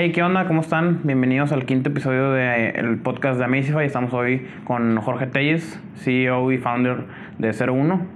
[0.00, 0.46] Hey, ¿qué onda?
[0.46, 1.00] ¿Cómo están?
[1.02, 3.84] Bienvenidos al quinto episodio del podcast de Amazify.
[3.84, 6.98] Estamos hoy con Jorge Telles, CEO y founder
[7.38, 8.06] de 01.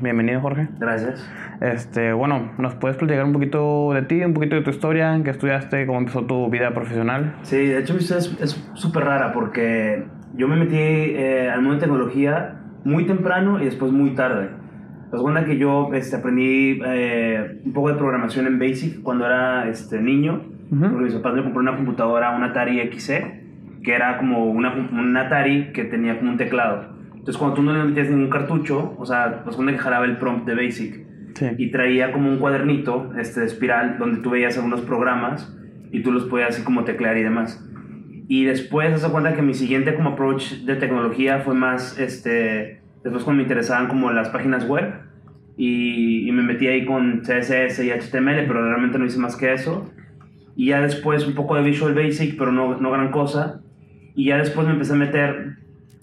[0.00, 0.68] Bienvenido, Jorge.
[0.78, 1.28] Gracias.
[1.60, 5.24] Este, bueno, ¿nos puedes platicar un poquito de ti, un poquito de tu historia, en
[5.24, 7.34] qué estudiaste, cómo empezó tu vida profesional?
[7.42, 10.04] Sí, de hecho mi historia es súper rara porque
[10.36, 14.50] yo me metí eh, al mundo de tecnología muy temprano y después muy tarde.
[15.10, 19.68] Pues cuenta que yo este, aprendí eh, un poco de programación en Basic cuando era
[19.68, 23.42] este, niño, porque mis papás me compraron una computadora, una Atari XE,
[23.82, 26.94] que era como una, un Atari que tenía como un teclado.
[27.24, 30.18] Entonces cuando tú no le metías ningún cartucho, o sea, pues cuando que jalaba el
[30.18, 31.04] prompt de Basic.
[31.58, 35.52] Y traía como un cuadernito este, de espiral donde tú veías algunos programas
[35.90, 37.66] y tú los podías así como teclear y demás.
[38.28, 43.24] Y después se cuenta que mi siguiente como approach de tecnología fue más, este, después
[43.24, 44.94] cuando me interesaban como las páginas web
[45.56, 49.52] y, y, me metí ahí con CSS y HTML, pero realmente no hice más que
[49.52, 49.90] eso.
[50.56, 53.60] Y ya después un poco de Visual Basic, pero no, no gran cosa.
[54.14, 55.56] Y ya después me empecé a meter,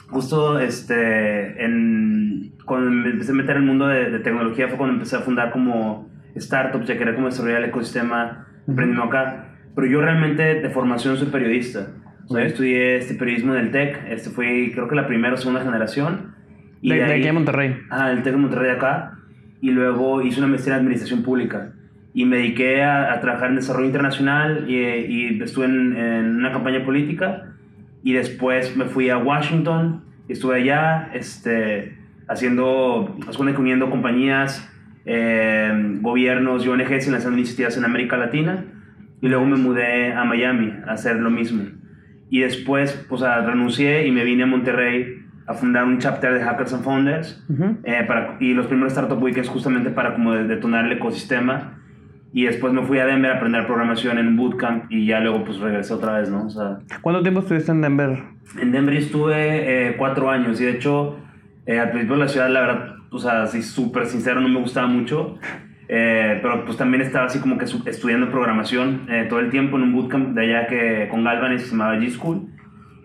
[0.09, 4.95] justo este, en, cuando me empecé a meter en el mundo de, tecnología fue cuando
[4.95, 9.55] empecé a fundar como startups, ya quería como desarrollar el ecosistema emprendiendo acá.
[9.75, 11.87] Pero yo realmente de formación soy periodista.
[12.27, 15.33] O sea, yo estudié este periodismo en el TEC, este fue creo que la primera
[15.33, 16.35] o segunda generación.
[16.81, 17.77] Y de, de, aquí en Monterrey.
[17.89, 19.17] Ah, el TEC de Monterrey de acá.
[19.61, 21.73] Y luego hice una maestría en administración pública.
[22.13, 26.83] Y me dediqué a, trabajar en desarrollo internacional y, y estuve en, en, una campaña
[26.83, 27.53] política.
[28.03, 33.15] Y después me fui a Washington, estuve allá este, haciendo,
[33.57, 34.67] uniendo compañías,
[35.05, 38.65] eh, gobiernos y ONGs y lanzando iniciativas en América Latina.
[39.21, 41.63] Y luego me mudé a Miami a hacer lo mismo.
[42.29, 46.73] Y después, pues, renuncié y me vine a Monterrey a fundar un chapter de Hackers
[46.73, 47.43] and Founders.
[47.83, 51.80] Eh, para, y los primeros Startup Weekends justamente para como detonar el ecosistema.
[52.33, 55.43] Y después me fui a Denver a aprender programación en un bootcamp y ya luego
[55.43, 56.45] pues regresé otra vez, ¿no?
[56.45, 58.23] O sea, ¿Cuánto tiempo estuviste en Denver?
[58.59, 61.17] En Denver estuve eh, cuatro años y de hecho
[61.65, 64.87] eh, al principio la ciudad la verdad, o sea, así súper sincero, no me gustaba
[64.87, 65.37] mucho.
[65.93, 69.83] Eh, pero pues también estaba así como que estudiando programación eh, todo el tiempo en
[69.83, 72.47] un bootcamp de allá que con Galvan se llamaba G-School.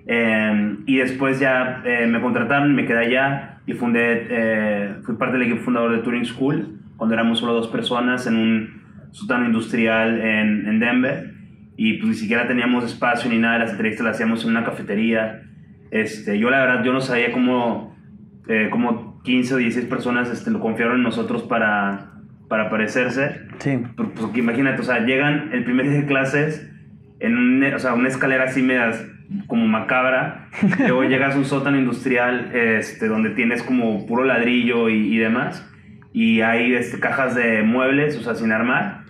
[0.06, 5.64] Eh, y después ya me contrataron, me quedé allá y fundé, fui parte del equipo
[5.64, 8.75] fundador de Turing School cuando éramos solo dos personas en un
[9.16, 11.34] sótano industrial en, en Denver.
[11.76, 15.42] Y pues ni siquiera teníamos espacio ni nada, las entrevistas las hacíamos en una cafetería.
[15.90, 17.96] Este, yo la verdad, yo no sabía cómo,
[18.70, 22.16] cómo 15 o 16 personas este, lo confiaron en nosotros para
[22.48, 23.40] para parecerse.
[23.58, 23.78] Sí.
[23.96, 26.70] Pues, pues, imagínate, o sea, llegan el primer día de clases
[27.20, 28.92] en un, o sea, una escalera así media
[29.48, 30.48] como macabra,
[30.78, 35.68] luego llegas a un sótano industrial este, donde tienes como puro ladrillo y, demás,
[36.12, 39.05] y hay este, cajas de muebles, o sea, sin armar,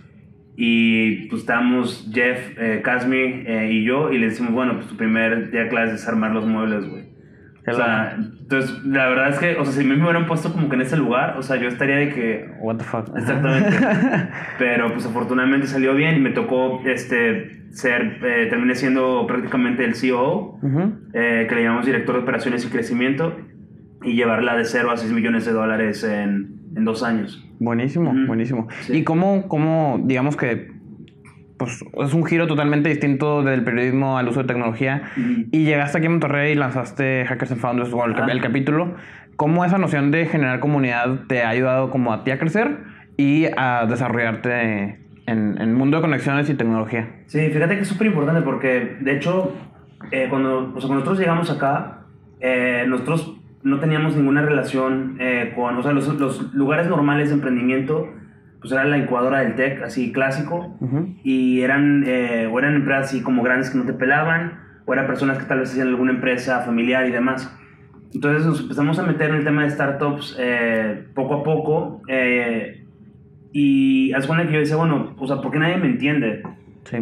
[0.56, 4.96] y pues estamos Jeff, eh, Casmi eh, y yo, y le decimos, bueno, pues tu
[4.96, 7.06] primer día de clases es armar los muebles, güey.
[7.68, 10.76] O sea, entonces, la verdad es que, o sea, si me hubieran puesto como que
[10.76, 12.48] en ese lugar, o sea, yo estaría de que...
[12.60, 13.08] What the fuck.
[13.16, 13.70] Exactamente.
[14.58, 19.96] Pero, pues, afortunadamente salió bien y me tocó, este, ser, eh, terminé siendo prácticamente el
[19.96, 20.60] CEO,
[21.12, 23.36] eh, que le llamamos director de operaciones y crecimiento,
[24.04, 27.45] y llevarla de 0 a 6 millones de dólares en, en dos años.
[27.58, 28.68] Buenísimo, buenísimo.
[28.88, 30.76] ¿Y cómo, cómo, digamos que
[31.58, 35.10] pues es un giro totalmente distinto del periodismo al uso de tecnología.
[35.50, 38.94] Y llegaste aquí a Monterrey y lanzaste Hackers and Founders, o el, capítulo.
[39.36, 42.78] ¿Cómo esa noción de generar comunidad te ha ayudado como a ti a crecer
[43.16, 47.08] y a desarrollarte en, el mundo de conexiones y tecnología?
[47.26, 49.54] Sí, fíjate que es súper importante porque, de hecho,
[50.10, 52.00] eh, cuando, o sea, cuando nosotros llegamos acá,
[52.40, 53.35] eh, nosotros
[53.66, 58.08] no teníamos ninguna relación eh, con, o sea, los, los lugares normales de emprendimiento
[58.60, 60.76] pues era la incubadora del tech, así clásico,
[61.22, 65.06] y eran, eh, o eran empresas así como grandes que no te pelaban, o eran
[65.06, 67.54] personas que tal vez hacían alguna empresa familiar y demás.
[68.14, 72.84] Entonces nos empezamos a meter en el tema de startups eh, poco a poco, eh,
[73.52, 76.42] y haz cuenta que yo decía, bueno, o sea, ¿por qué nadie me entiende?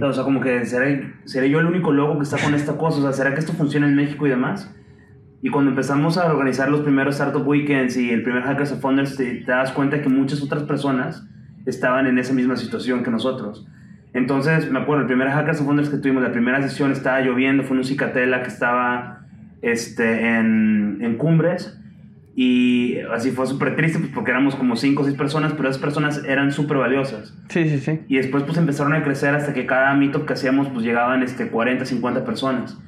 [0.03, 2.99] O sea, como que ¿seré, seré yo el único logo que está con esta cosa,
[2.99, 4.75] o sea, ¿será que esto funciona en México y demás?
[5.45, 9.15] Y cuando empezamos a organizar los primeros Startup Weekends y el primer Hackers of Founders,
[9.15, 11.23] te, te das cuenta que muchas otras personas
[11.67, 13.67] estaban en esa misma situación que nosotros.
[14.15, 17.63] Entonces, me acuerdo, el primer Hackers of Wonders que tuvimos, la primera sesión estaba lloviendo,
[17.63, 19.27] fue en un cicatela que estaba
[19.61, 21.79] este, en, en Cumbres.
[22.35, 25.83] Y así fue súper triste pues, porque éramos como 5 o 6 personas, pero esas
[25.83, 27.37] personas eran súper valiosas.
[27.51, 28.01] Sí, sí, sí.
[28.09, 31.49] Y después pues empezaron a crecer hasta que cada mito que hacíamos pues llegaban este,
[31.49, 32.79] 40, 50 personas.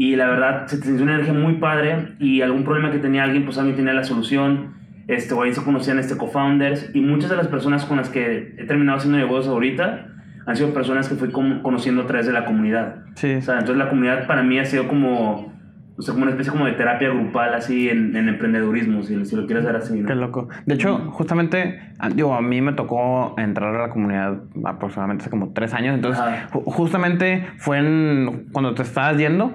[0.00, 3.44] Y la verdad se sintió una energía muy padre y algún problema que tenía alguien
[3.44, 4.72] pues alguien tenía la solución
[5.08, 8.54] este, o ahí se conocían este, co-founders y muchas de las personas con las que
[8.56, 10.06] he terminado haciendo negocios ahorita,
[10.46, 13.04] han sido personas que fui conociendo a través de la comunidad.
[13.14, 13.34] Sí.
[13.34, 15.52] O sea, entonces la comunidad para mí ha sido como,
[16.00, 19.36] o sea, como una especie como de terapia grupal así en, en emprendedurismo, si, si,
[19.36, 20.00] lo quieres ver así.
[20.00, 20.08] ¿no?
[20.08, 20.48] Qué loco.
[20.64, 21.78] De hecho, justamente,
[22.14, 26.24] digo, a mí me tocó entrar a la comunidad aproximadamente hace como tres años, entonces
[26.52, 29.52] justamente fue en, cuando te estabas yendo.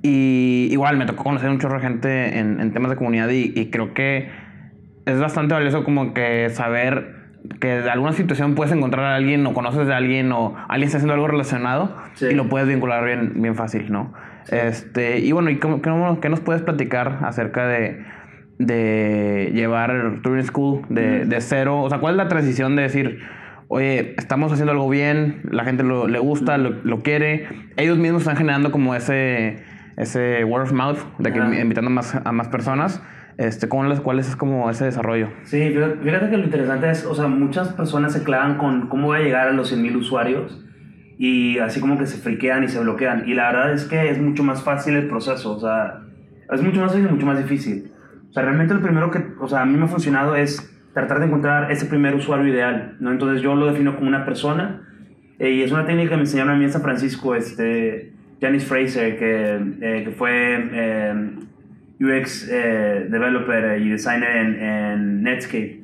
[0.00, 3.52] Y igual me tocó conocer un chorro de gente en, en temas de comunidad y,
[3.54, 4.30] y creo que
[5.04, 7.14] es bastante valioso como que saber
[7.60, 10.96] que de alguna situación puedes encontrar a alguien o conoces de alguien o alguien está
[10.96, 14.14] haciendo algo relacionado y lo puedes vincular bien, bien fácil, ¿no?
[14.50, 15.80] Este, y bueno, ¿y cómo,
[16.20, 18.04] qué, nos puedes platicar acerca de,
[18.58, 21.82] de llevar Turing School de, de, cero?
[21.82, 23.20] O sea, ¿cuál es la transición de decir,
[23.68, 28.22] oye, estamos haciendo algo bien, la gente lo, le gusta, lo, lo, quiere, ellos mismos
[28.22, 29.62] están generando como ese,
[29.96, 33.02] ese word of mouth de que invitando más, a más personas?
[33.36, 35.28] Este, ¿cómo las cuales es como ese desarrollo?
[35.44, 35.72] Sí,
[36.02, 39.22] fíjate que lo interesante es, o sea, muchas personas se clavan con cómo voy a
[39.22, 40.67] llegar a los 100.000 usuarios
[41.18, 43.28] y así como que se friquean y se bloquean.
[43.28, 46.00] Y la verdad es que es mucho más fácil el proceso, o sea,
[46.50, 47.92] es mucho más fácil y mucho más difícil.
[48.30, 51.18] O sea, realmente lo primero que, o sea, a mí me ha funcionado es tratar
[51.18, 53.10] de encontrar ese primer usuario ideal, ¿no?
[53.10, 54.82] Entonces yo lo defino como una persona
[55.38, 58.66] eh, y es una técnica que me enseñaron a mí en San Francisco, este, Janice
[58.66, 60.68] Fraser, que, eh, que fue...
[60.72, 61.30] Eh,
[62.00, 65.82] UX eh, developer y designer en, Netscape.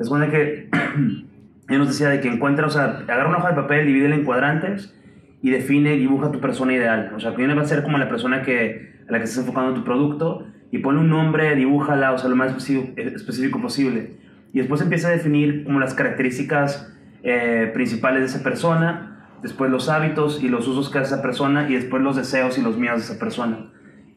[0.00, 0.68] Es bueno que
[1.68, 4.24] él nos decía de que encuentra, o sea, agarra una hoja de papel, divídela en
[4.24, 4.94] cuadrantes
[5.42, 7.12] y define, dibuja tu persona ideal.
[7.16, 9.74] O sea, que va a ser como la persona que, a la que estás enfocando
[9.74, 14.16] tu producto y pone un nombre, dibújala, o sea, lo más específico, posible.
[14.52, 16.92] Y después empieza a definir como las características
[17.22, 21.68] eh, principales de esa persona, después los hábitos y los usos que hace esa persona
[21.68, 23.70] y después los deseos y los miedos de esa persona.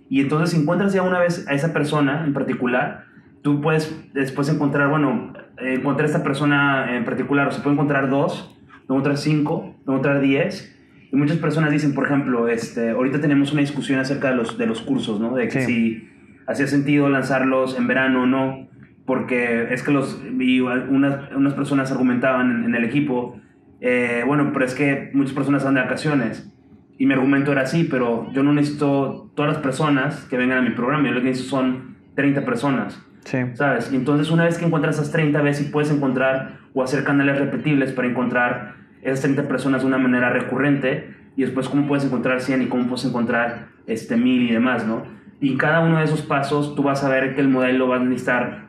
[0.10, 3.06] Y entonces si encuentras ya una vez a esa persona en particular,
[3.42, 8.10] tú puedes después encontrar, bueno, encontrar a esta persona en particular, o se puede encontrar
[8.10, 10.76] dos, encontrar cinco, encontrar diez.
[11.12, 14.66] Y muchas personas dicen, por ejemplo, este, ahorita tenemos una discusión acerca de los, de
[14.66, 15.36] los cursos, ¿no?
[15.36, 16.10] De que si
[16.48, 18.68] hacía sentido lanzarlos en verano o no,
[19.06, 23.40] porque es que los, y unas, unas personas argumentaban en, el equipo,
[23.82, 26.52] eh, bueno, pero es que muchas personas van de vacaciones
[26.98, 30.62] y mi argumento era así, pero yo no necesito todas las personas que vengan a
[30.62, 33.06] mi programa, yo lo que necesito son 30 personas.
[33.26, 33.38] Sí.
[33.54, 33.92] ¿Sabes?
[33.92, 37.38] Y entonces una vez que encuentras esas 30, ves si puedes encontrar o hacer canales
[37.38, 42.42] repetibles para encontrar esas 30 personas de una manera recurrente y después cómo puedes encontrar
[42.42, 45.04] 100 y cómo puedes encontrar este, 1000 y demás, ¿no?
[45.42, 48.00] Y cada uno de esos pasos tú vas a ver que el modelo va a
[48.00, 48.68] necesitar,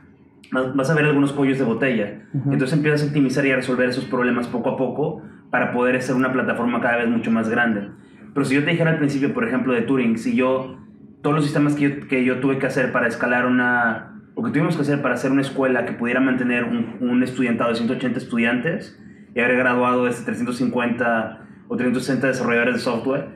[0.50, 2.22] vas a ver algunos pollos de botella.
[2.34, 6.16] Entonces empiezas a optimizar y a resolver esos problemas poco a poco para poder hacer
[6.16, 7.88] una plataforma cada vez mucho más grande.
[8.34, 10.78] Pero si yo te dijera al principio, por ejemplo, de Turing, si yo,
[11.22, 14.50] todos los sistemas que yo, que yo tuve que hacer para escalar una, o que
[14.50, 18.18] tuvimos que hacer para hacer una escuela que pudiera mantener un, un estudiantado de 180
[18.18, 18.96] estudiantes
[19.34, 23.28] y haber graduado de 350 o 360 desarrolladores de software,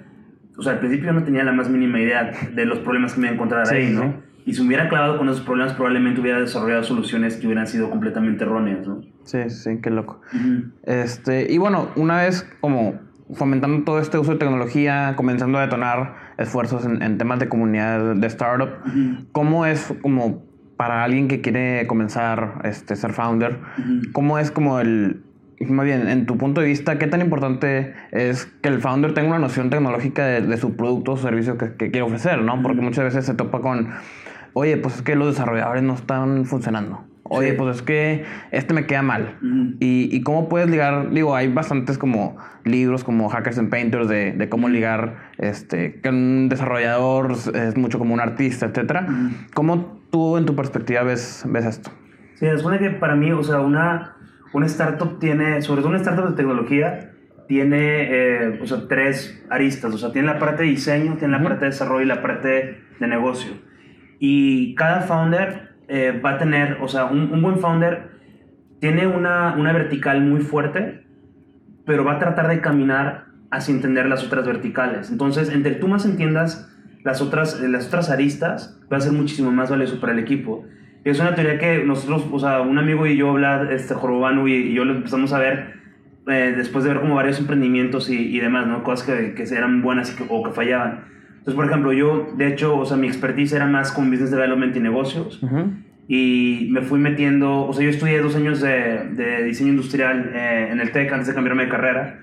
[0.57, 3.21] o sea, al principio yo no tenía la más mínima idea de los problemas que
[3.21, 4.23] me iba a encontrar ahí, ¿no?
[4.45, 7.89] Y si me hubiera clavado con esos problemas, probablemente hubiera desarrollado soluciones que hubieran sido
[7.89, 9.03] completamente erróneas, ¿no?
[9.25, 10.21] Sí, sí, qué loco.
[10.85, 13.01] este, y bueno, una vez como
[13.33, 18.27] fomentando todo este uso de tecnología, comenzando a detonar esfuerzos en, temas de comunidad de
[18.27, 18.71] startup.
[19.33, 20.45] ¿Cómo es como
[20.81, 23.59] para alguien que quiere comenzar este ser founder?
[24.15, 25.23] ¿Cómo es como el
[25.69, 29.29] más bien, en tu punto de vista, ¿qué tan importante es que el founder tenga
[29.29, 32.63] una noción tecnológica de, su producto o servicio que, quiere ofrecer, ¿no?
[32.63, 33.91] Porque muchas veces se topa con,
[34.55, 37.05] oye, pues es que los desarrolladores no están funcionando.
[37.25, 39.37] Oye, pues es que este me queda mal.
[39.81, 44.33] y, y, cómo puedes ligar, digo, hay bastantes como libros como Hackers and Painters de,
[44.33, 49.07] de cómo ligar, este, que un desarrollador es mucho como un artista, etcétera.
[49.53, 51.91] ¿Cómo tú en tu perspectiva ves, ves esto?
[52.35, 54.17] Sí, es bueno que para mí, o sea, una,
[54.53, 57.11] una startup tiene, sobre todo una startup de tecnología,
[57.51, 59.93] tiene eh, o sea, tres aristas.
[59.93, 62.79] O sea, tiene la parte de diseño, tiene la parte de desarrollo y la parte
[63.01, 63.51] de negocio.
[64.21, 68.13] Y cada founder eh, va a tener, o sea, un, buen founder
[68.79, 71.05] tiene una, una, vertical muy fuerte,
[71.85, 75.11] pero va a tratar de caminar hacia entender las otras verticales.
[75.11, 76.70] Entonces, entre tú más entiendas
[77.03, 80.65] las otras, las otras aristas, va a ser muchísimo más valioso para el equipo.
[81.05, 84.73] Es una teoría que nosotros, o sea, un amigo y yo, Vlad este, Jorobano, y,
[84.75, 85.81] yo lo empezamos a ver
[86.29, 88.83] eh, después de ver como varios emprendimientos y, y demás, ¿no?
[88.83, 91.05] Cosas que, que eran buenas y que, o que fallaban.
[91.41, 94.77] Entonces, por ejemplo, yo, de hecho, o sea, mi expertise era más con business development
[94.77, 95.41] y negocios.
[96.07, 100.69] Y me fui metiendo, o sea, yo estudié dos años de, de diseño industrial eh,
[100.71, 102.19] en el TEC antes de cambiarme de carrera.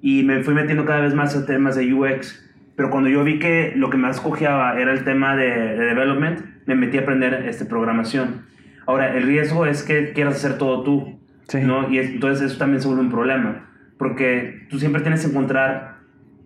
[0.00, 2.45] Y me fui metiendo cada vez más a temas de UX.
[2.76, 6.40] Pero cuando yo vi que lo que más cojeaba era el tema de, de development,
[6.66, 8.46] me metí a aprender este, programación.
[8.86, 11.18] Ahora, el riesgo es que quieras hacer todo tú.
[11.48, 11.60] Sí.
[11.60, 11.90] ¿no?
[11.90, 13.68] Y entonces eso también se vuelve un problema.
[13.98, 15.98] porque tú siempre tienes que encontrar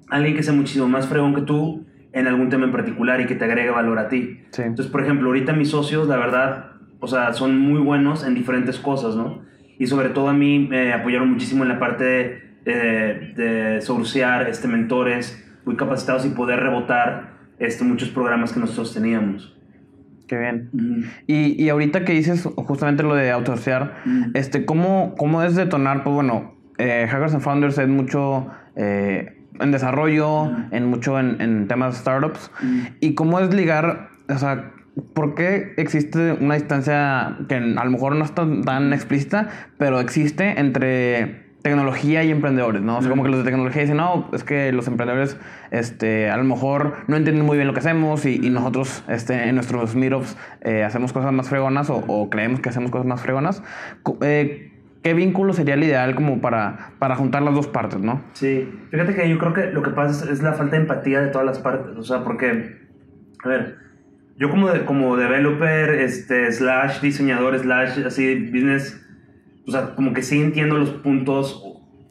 [0.08, 3.26] a alguien que sea muchísimo más fregón que tú en algún tema en particular y
[3.26, 4.40] que te agregue valor a ti.
[4.58, 8.78] Entonces, por ejemplo, ahorita mis socios, la verdad, o sea, son muy buenos en diferentes
[8.78, 9.42] cosas, ¿no?
[9.78, 12.04] Y sobre todo a mí me apoyaron muchísimo en la parte
[12.64, 18.94] de, de, sourcear este, mentores muy capacitados y poder rebotar este, muchos programas que nosotros
[18.94, 19.56] teníamos.
[20.26, 20.70] Qué bien.
[21.26, 23.96] y, y, ahorita que dices justamente lo de outsourcear,
[24.34, 26.04] este, ¿cómo, ¿cómo es detonar?
[26.04, 31.66] Pues bueno, eh, Hackers and Founders es mucho eh, en desarrollo, en mucho en, en
[31.66, 32.52] temas de startups.
[33.00, 34.70] ¿Y cómo es ligar, o sea,
[35.14, 39.48] ¿por qué existe una distancia que a lo mejor no está tan explícita,
[39.78, 42.98] pero existe entre tecnología y emprendedores, ¿no?
[42.98, 45.36] O sea, como que los de tecnología dicen, no, es que los emprendedores,
[45.70, 49.54] este, a lo mejor no entienden muy bien lo que hacemos y, nosotros, este, en
[49.56, 53.62] nuestros meetups eh, hacemos cosas más fregonas o, creemos que hacemos cosas más fregonas.
[54.22, 58.22] Eh, ¿Qué vínculo sería el ideal como para, para juntar las dos partes, no?
[58.34, 61.28] Sí, fíjate que yo creo que lo que pasa es, la falta de empatía de
[61.28, 62.76] todas las partes, o sea, porque,
[63.42, 63.78] a ver,
[64.36, 68.99] yo como, como developer, este, slash diseñador, slash así, business,
[69.70, 71.64] o sea, como que sí entiendo los puntos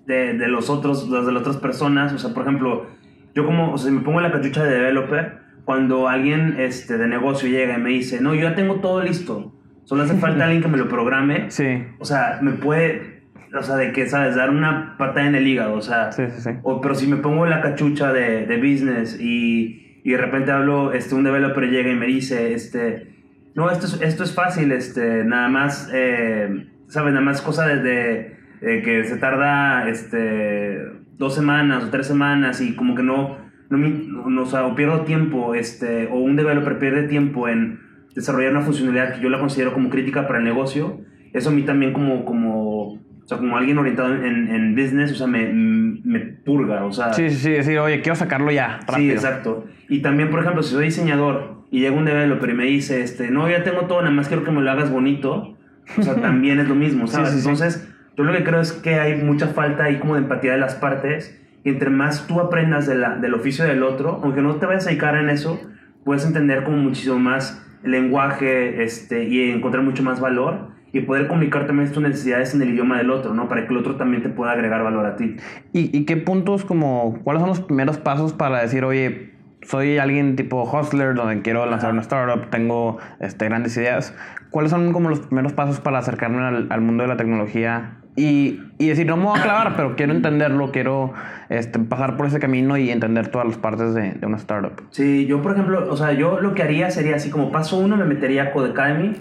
[0.06, 2.88] de, de los otros, de las otras personas, o sea, por ejemplo,
[3.36, 6.98] yo como, o sea, si me pongo en la cachucha de developer, cuando alguien este,
[6.98, 10.44] de negocio llega y me dice, no, yo ya tengo todo listo, solo hace falta
[10.46, 11.84] alguien que me lo programe, sí.
[12.00, 13.24] o sea, me puede,
[13.56, 14.36] o sea, de que, ¿sabes?
[14.36, 16.50] Dar una patada en el hígado, o sea, sí, sí, sí.
[16.64, 20.52] O, pero si me pongo en la cachucha de, de business y y de repente
[20.52, 23.16] hablo, este, un developer llega y me dice, este,
[23.56, 27.14] no, esto es, esto es fácil, este, nada más, eh, ¿sabes?
[27.14, 30.78] Nada más cosa de, que se tarda, este,
[31.18, 33.38] dos semanas o tres semanas y como que no,
[33.70, 37.80] no, no o, sea, o pierdo tiempo, este, o un developer pierde tiempo en
[38.16, 41.62] desarrollar una funcionalidad que yo la considero como crítica para el negocio, eso a mí
[41.62, 46.20] también como, como o sea, como alguien orientado en, en business, o sea, me, me,
[46.20, 47.14] purga, o sea...
[47.14, 48.98] Sí, sí, sí, oye, quiero sacarlo ya, rápido.
[48.98, 49.66] Sí, exacto.
[49.88, 53.30] Y también, por ejemplo, si soy diseñador y llega un developer y me dice, este,
[53.30, 55.59] no, ya tengo todo, nada más quiero que me lo hagas bonito,
[55.98, 57.34] o sea, también es lo mismo, ¿sabes?
[57.34, 60.58] Entonces, yo lo que creo es que hay mucha falta ahí como de empatía de
[60.58, 64.56] las partes, y entre más tú aprendas de la, del oficio del otro, aunque no
[64.56, 65.60] te vayas a dedicar en eso,
[66.04, 71.28] puedes entender como muchísimo más el lenguaje este, y encontrar mucho más valor y poder
[71.28, 73.48] comunicar también tus necesidades en el idioma del otro, ¿no?
[73.48, 75.36] Para que el otro también te pueda agregar valor a ti.
[75.72, 79.29] ¿Y, y qué puntos como, cuáles son los primeros pasos para decir, oye,
[79.62, 84.16] soy alguien tipo hustler donde quiero lanzar una startup, tengo este, grandes ideas.
[84.50, 87.98] ¿Cuáles son como los primeros pasos para acercarme al, al mundo de la tecnología?
[88.16, 91.14] Y, y, decir, no me voy a clavar, pero quiero entenderlo, quiero
[91.50, 94.82] este, pasar por ese camino y entender todas las partes de, de, una startup.
[94.90, 97.96] Sí, yo por ejemplo, o sea, yo lo que haría sería así como paso uno
[97.96, 99.16] me metería a Codecademy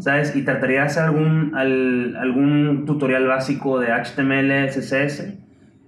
[0.00, 0.36] ¿sabes?
[0.36, 5.34] Y trataría de hacer algún, algún tutorial básico de HTML, CSS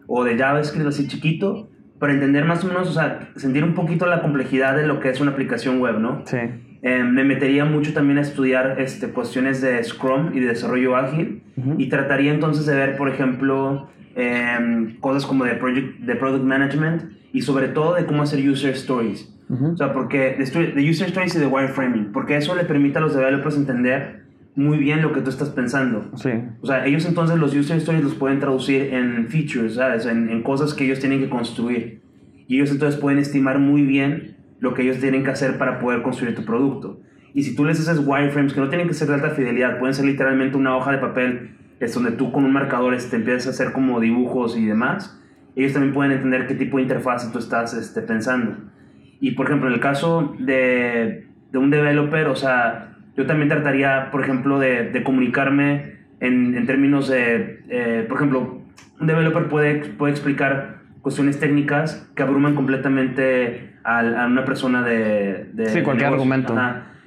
[0.07, 4.07] o de JavaScript así chiquito para entender más o menos, o sea, sentir un poquito
[4.07, 6.23] la complejidad de lo que es una aplicación web, ¿no?
[6.27, 6.39] Sí.
[6.83, 11.43] Eh, me metería mucho también a estudiar este, cuestiones de Scrum y de desarrollo ágil
[11.79, 17.05] y trataría entonces de ver, por ejemplo, em, cosas como de, project, de product management
[17.33, 19.31] y sobre todo de cómo hacer user stories.
[19.51, 23.15] O sea, porque de, User Stories y de Wireframing, porque eso le permite a los
[23.15, 24.24] developers entender
[24.57, 26.11] muy bien lo que tú estás pensando.
[26.17, 26.31] Sí.
[26.61, 30.07] O sea, ellos entonces los User Stories los pueden traducir en features, ¿sabes?
[30.07, 32.03] En, en cosas que ellos tienen que construir.
[32.47, 36.03] Y ellos entonces pueden estimar muy bien lo que ellos tienen que hacer para poder
[36.03, 37.01] construir tu producto.
[37.35, 39.95] Y si tú les haces wireframes que no tienen que ser de alta fidelidad, pueden
[39.95, 43.51] ser literalmente una hoja de papel, es donde tú con un marcador este, empiezas a
[43.51, 45.21] hacer como dibujos y demás,
[45.57, 48.57] ellos también pueden entender qué tipo de interfaz tú estás este, pensando.
[49.21, 54.11] Y por ejemplo, en el caso de, de un developer, o sea, yo también trataría,
[54.11, 58.61] por ejemplo, de, de comunicarme en, en, términos de, eh, por ejemplo,
[59.01, 65.51] un developer puede, puede explicar cuestiones técnicas que abruman completamente a, a una persona de...
[65.53, 66.57] de sí, cualquier argumento.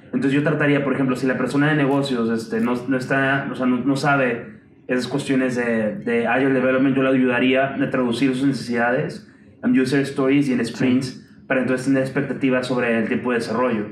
[0.06, 3.54] Entonces yo trataría, por ejemplo, si la persona de negocios este, no, no está, o
[3.54, 8.34] sea, no, no, sabe esas cuestiones de, de Agile Development, yo le ayudaría a traducir
[8.34, 9.28] sus necesidades
[9.62, 13.86] en User Stories y en Sprints para entonces tener expectativas sobre el tiempo de desarrollo.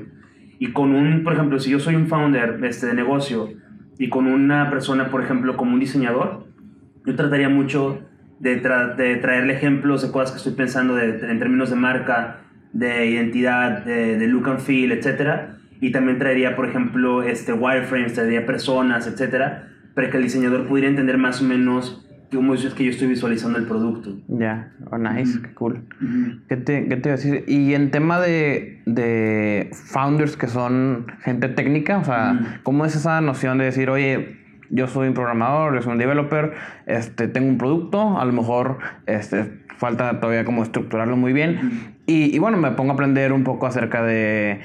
[0.59, 3.49] Y con un, por ejemplo, si yo soy un founder este, de negocio
[3.99, 6.47] y con una persona, por ejemplo, como un diseñador,
[7.05, 8.01] yo trataría mucho
[8.39, 12.41] de, de traerle ejemplos de cosas que estoy pensando en términos de marca,
[12.73, 15.55] de identidad, de, de, look and feel, etc.
[15.79, 19.63] Y también traería, por ejemplo, este, wireframes, traería personas, etc.
[19.95, 23.57] Para que el diseñador pudiera entender más o menos como es que yo estoy visualizando
[23.57, 24.17] el producto.
[24.27, 25.81] Ya, oh, nice, qué cool.
[26.49, 27.45] ¿Qué, te, ¿Qué, te, iba a decir?
[27.47, 33.21] Y en tema de, de founders que son gente técnica, o sea, ¿cómo es esa
[33.21, 34.37] noción de decir, oye,
[34.69, 36.53] yo soy un programador, yo soy un developer,
[36.85, 41.93] este, tengo un producto, a lo mejor este, falta todavía como estructurarlo muy bien.
[42.05, 44.59] y, y, bueno, me pongo a aprender un poco acerca de,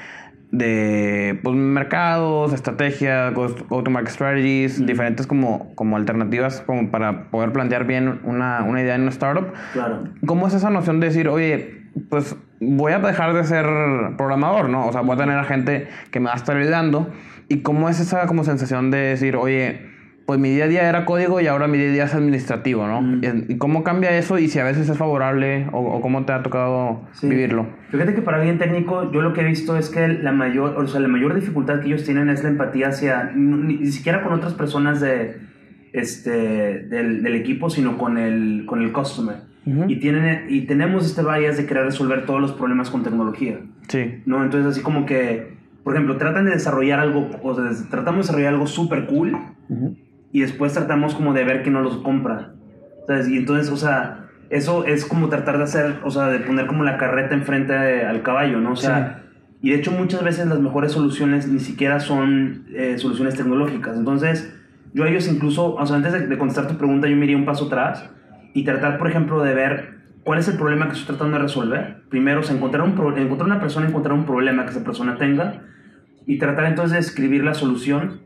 [0.52, 8.20] de pues, mercados, estrategias, go-to-market strategies, diferentes como, como alternativas como para poder plantear bien
[8.22, 9.52] una, una idea en una startup.
[9.72, 10.04] Claro.
[10.26, 13.66] ¿Cómo es esa noción de decir, oye, pues voy a dejar de ser
[14.16, 14.86] programador, ¿no?
[14.86, 17.10] O sea, voy a tener a gente que me va a estar ayudando.
[17.48, 19.91] ¿Y cómo es esa como sensación de decir, oye,
[20.26, 22.86] pues mi día a día era código y ahora mi día a día es administrativo,
[22.86, 23.20] ¿no?
[23.48, 27.02] ¿Y cómo cambia eso y si a veces es favorable o, cómo te ha tocado
[27.22, 27.66] vivirlo?
[27.90, 30.86] Fíjate que para alguien técnico yo lo que he visto es que la mayor, o
[30.86, 34.54] sea, la mayor dificultad que ellos tienen es la empatía hacia, ni, siquiera con otras
[34.54, 35.36] personas de,
[35.92, 39.36] este, del, del equipo, sino con el, con el customer.
[39.64, 43.58] y, tienen, y tenemos este bias de querer resolver todos los problemas con tecnología.
[43.88, 44.22] Sí.
[44.24, 44.42] ¿no?
[44.42, 48.54] Entonces así como que, por ejemplo, tratan de desarrollar algo, o sea, tratamos de desarrollar
[48.54, 49.36] algo súper cool
[50.32, 52.54] y después tratamos como de ver que no los compra.
[53.06, 53.28] ¿Sabes?
[53.28, 56.84] Y entonces, o sea, eso es como tratar de hacer, o sea, de poner como
[56.84, 57.74] la carreta enfrente
[58.04, 58.72] al caballo, ¿no?
[58.72, 59.22] O sea,
[59.60, 63.96] y de hecho muchas veces las mejores soluciones ni siquiera son eh, soluciones tecnológicas.
[63.96, 64.52] Entonces,
[64.92, 67.44] yo a ellos incluso, o sea, antes de, contestar tu pregunta, yo me iría un
[67.44, 68.10] paso atrás
[68.54, 72.02] y tratar, por ejemplo, de ver cuál es el problema que estoy tratando de resolver.
[72.10, 75.62] Primero, o sea, encontrar, un encontrar una persona, encontrar un problema que esa persona tenga
[76.26, 78.20] y tratar entonces de escribir la solución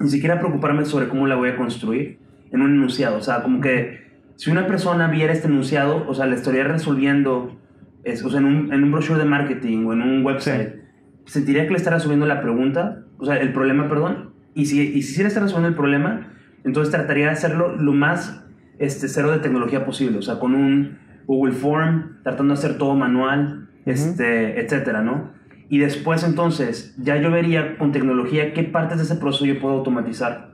[0.00, 2.18] ni siquiera preocuparme sobre cómo la voy a construir
[2.50, 3.18] en un enunciado.
[3.18, 4.00] O sea, como que
[4.36, 7.56] si una persona viera este enunciado, o sea, la estaría resolviendo,
[8.02, 10.80] es, o sea, en un, en un brochure de marketing o en un website,
[11.26, 15.02] sentiría que le está resolviendo la pregunta, o sea, el problema, perdón, y si, y
[15.02, 16.32] si le está resolviendo el problema,
[16.64, 18.42] entonces trataría de hacerlo lo más
[18.78, 22.96] este, cero de tecnología posible, o sea, con un Google Form, tratando de hacer todo
[22.96, 25.30] manual, este, etcétera, ¿no?
[25.70, 29.76] Y después entonces ya yo vería con tecnología qué partes de ese proceso yo puedo
[29.76, 30.50] automatizar.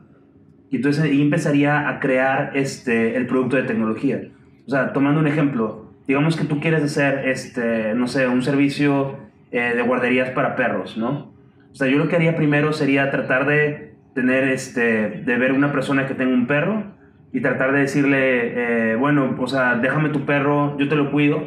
[0.70, 4.20] Y entonces ahí empezaría a crear este, el producto de tecnología.
[4.66, 9.16] O sea, tomando un ejemplo, digamos que tú quieres hacer, este, no sé, un servicio
[9.52, 11.33] eh, de guarderías para perros, ¿no?
[11.72, 15.72] O sea, yo lo que haría primero sería tratar de tener, este, de ver una
[15.72, 16.85] persona que tenga un perro
[17.33, 21.42] y tratar de decirle, eh, bueno, o sea, déjame tu perro, yo te lo cuido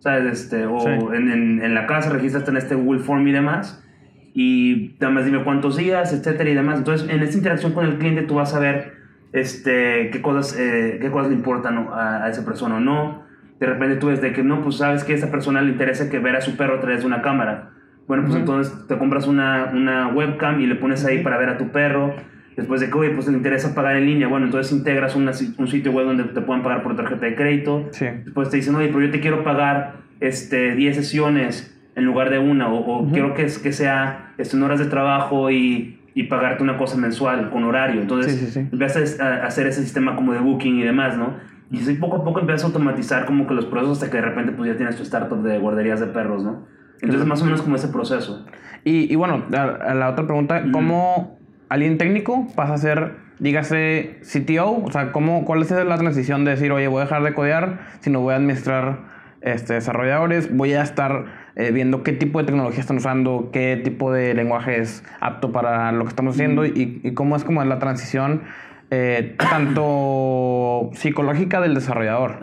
[0.00, 0.32] ¿sabes?
[0.32, 3.84] Este, o en, en, en, la casa registraste en este Google Form y demás,
[4.34, 6.78] y además dime cuántos días, etcétera y demás.
[6.78, 8.94] Entonces, en esta interacción con el cliente tú vas a ver
[9.32, 13.24] este, qué, cosas, eh, qué cosas le importan a, esa persona o no.
[13.58, 16.08] De repente tú ves de que no, pues sabes que a esa persona le interesa
[16.08, 17.70] que ver a su perro a través de una cámara.
[18.06, 21.58] Bueno, pues entonces te compras una, una webcam y le pones ahí para ver a
[21.58, 22.14] tu perro
[22.60, 25.92] Después de que, oye, pues le interesa pagar en línea, bueno, entonces integras un sitio
[25.92, 27.88] web donde te puedan pagar por tarjeta de crédito.
[27.92, 28.04] Sí.
[28.22, 32.38] Después te dicen, oye, pero yo te quiero pagar este, 10 sesiones en lugar de
[32.38, 36.76] una, o, quiero que, que sea este, en horas de trabajo y, y, pagarte una
[36.76, 38.02] cosa mensual con horario.
[38.02, 41.36] Entonces sí, sí, empiezas a hacer ese sistema como de booking y demás, ¿no?
[41.70, 44.28] Y así poco a poco empiezas a automatizar como que los procesos hasta que de
[44.28, 46.66] repente pues ya tienes tu startup de guarderías de perros, ¿no?
[47.00, 48.44] Entonces más o menos como ese proceso.
[48.84, 51.39] Y, y bueno, a, la otra pregunta, ¿cómo
[51.70, 54.82] alguien técnico pasa a ser, dígase, CTO?
[54.84, 57.78] O sea, ¿cómo, ¿cuál es la transición de decir, oye, voy a dejar de codear,
[58.00, 58.98] sino voy a administrar
[59.40, 61.24] este, desarrolladores, voy a estar
[61.56, 65.92] eh, viendo qué tipo de tecnología están usando, qué tipo de lenguaje es apto para
[65.92, 68.42] lo que estamos haciendo y, y, cómo es como la transición
[68.90, 72.38] eh, tanto psicológica del desarrollador.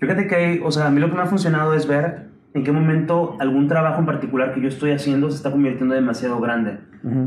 [0.00, 2.72] Fíjate que o sea, a mí lo que me ha funcionado es ver en qué
[2.72, 6.78] momento algún trabajo en particular que yo estoy haciendo se está convirtiendo demasiado grande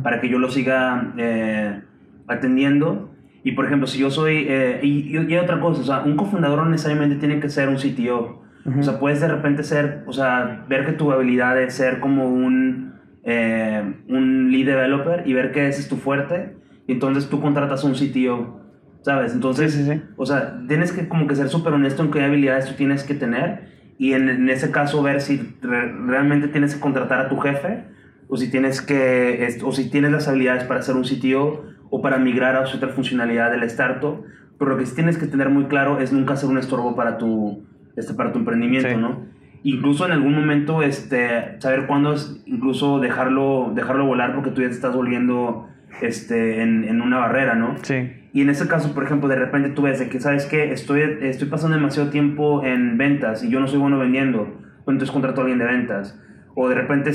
[0.01, 1.81] para que yo lo siga eh,
[2.27, 3.11] atendiendo.
[3.43, 6.63] Y por ejemplo, si yo soy, eh, y, y, otra cosa, o sea, un cofundador
[6.63, 8.41] no necesariamente tiene que ser un CTO.
[8.77, 12.29] O sea, puedes de repente ser, o sea, ver que tu habilidad es ser como
[12.29, 16.55] un, eh, un lead developer y ver que ese es tu fuerte.
[16.87, 18.61] Y entonces tú contratas a un CTO,
[19.01, 19.33] ¿sabes?
[19.33, 23.03] Entonces, o sea, tienes que como que ser súper honesto en qué habilidades tú tienes
[23.03, 27.83] que tener y en, ese caso ver si realmente tienes que contratar a tu jefe
[28.29, 32.17] o si tienes que o si tienes las habilidades para ser un sitio o para
[32.17, 34.23] migrar a otra funcionalidad del startup.
[34.57, 37.17] Pero lo que sí tienes que tener muy claro es nunca ser un estorbo para
[37.17, 37.65] tu
[37.97, 39.25] este para tu emprendimiento no
[39.63, 44.69] incluso en algún momento este saber cuándo es incluso dejarlo dejarlo volar porque tú ya
[44.69, 45.67] te estás volviendo
[46.01, 49.69] este en, en una barrera no sí y en ese caso, por ejemplo, de repente
[49.69, 50.71] tú ves de que, ¿sabes qué?
[50.71, 54.45] Estoy, estoy pasando demasiado tiempo en ventas y yo no soy bueno vendiendo.
[54.85, 56.19] Pues entonces contrato a alguien de ventas.
[56.53, 57.11] O de repente,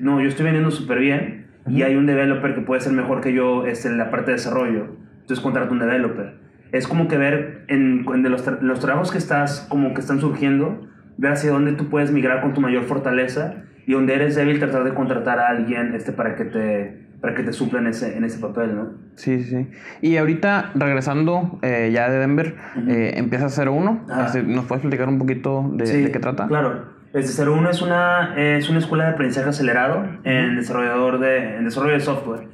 [0.00, 3.32] no, yo estoy vendiendo súper bien y hay un developer que puede ser mejor que
[3.32, 4.96] yo este, en la parte de desarrollo.
[5.22, 6.34] Entonces contrato un developer.
[6.70, 10.88] Es como que ver en, de los, los trabajos que estás, como que están surgiendo,
[11.16, 14.84] ver hacia dónde tú puedes migrar con tu mayor fortaleza y donde eres débil tratar
[14.84, 18.38] de contratar a alguien este, para que te para que te suplan ese, en ese
[18.38, 18.92] papel, ¿no?
[19.14, 19.66] Sí, sí.
[20.02, 22.54] Y ahorita, regresando eh, ya de Denver,
[22.86, 24.06] eh, empieza 01.
[24.26, 26.46] Este, ¿Nos puedes platicar un poquito de, qué trata?
[26.48, 26.84] Claro.
[27.14, 31.94] Este 01 es una, es una escuela de aprendizaje acelerado en, desarrollador de, en desarrollo
[31.94, 32.46] de software.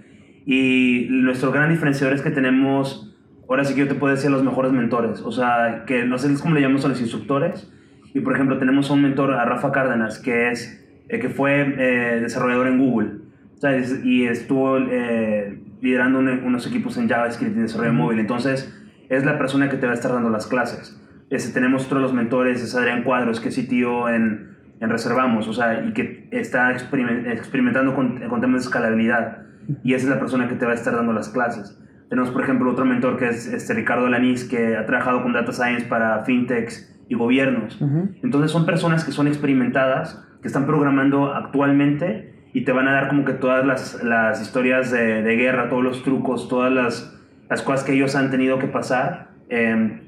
[0.46, 3.12] Y nuestro gran diferenciador es que tenemos,
[3.48, 5.20] ahora sí que yo te puedo decir, los mejores mentores.
[5.22, 7.68] O sea, que no sé cómo le llamamos a los instructores.
[8.14, 11.64] Y por ejemplo, tenemos un mentor, a Rafa Cárdenas, que, es, eh, que fue
[12.20, 13.29] desarrollador en Google
[14.04, 18.18] y estuvo eh, liderando unos equipos en JavaScript y desarrollo móvil.
[18.18, 18.74] Entonces,
[19.08, 20.98] es la persona que te va a estar dando las clases.
[21.28, 25.46] Ese, tenemos otro de los mentores, es Adrián Cuadros, que es CTO en, en Reservamos,
[25.46, 29.42] o sea, y que está experimentando con, con, temas de escalabilidad.
[29.84, 31.78] Y esa es la persona que te va a estar dando las clases.
[32.08, 35.52] Tenemos, por ejemplo, otro mentor que es este Ricardo Lanís, que ha trabajado con Data
[35.52, 37.78] Science para fintechs y gobiernos.
[38.22, 43.08] Entonces, son personas que son experimentadas, que están programando actualmente y te van a dar
[43.08, 47.16] como que todas las, las historias de, de, guerra, todos los trucos, todas las,
[47.48, 50.00] las, cosas que ellos han tenido que pasar eh,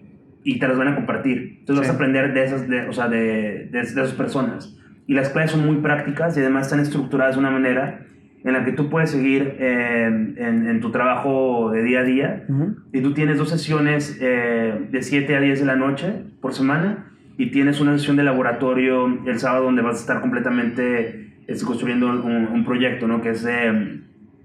[0.42, 1.59] y te las van a compartir.
[1.61, 4.76] Entonces vas a aprender de esas, de, o sea, de, de, esas personas.
[5.07, 8.07] Y las clases son muy prácticas y además están estructuradas de una manera
[8.44, 12.44] en la que tú puedes seguir eh, en, en, tu trabajo de día a día
[12.92, 17.12] y tú tienes dos sesiones eh, de 7 a 10 de la noche por semana
[17.38, 22.09] y tienes una sesión de laboratorio el sábado donde vas a estar completamente estoy construyendo
[22.09, 23.20] un, proyecto, ¿no?
[23.20, 24.00] Que es de,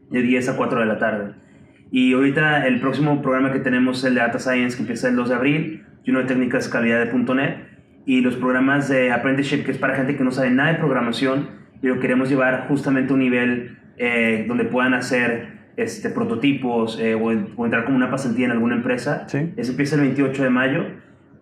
[0.09, 1.33] de, 10 a 4 de la tarde.
[1.91, 5.15] Y ahorita el próximo programa que tenemos es el de Data Science, que empieza el
[5.15, 7.57] 2 de abril, y uno de técnicas calidad de .NET,
[8.05, 11.49] y los programas de Apprenticeship, que es para gente que no sabe nada de programación,
[11.81, 17.15] y lo queremos llevar justamente a un nivel eh, donde puedan hacer este, prototipos eh,
[17.15, 19.27] o, entrar como una pasantía en alguna empresa.
[19.27, 19.53] Sí.
[19.57, 20.85] Ese empieza el 28 de mayo.